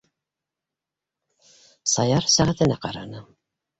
-Саяр 1.93 2.31
сәғәтенә 2.37 2.79
ҡараны. 2.87 3.23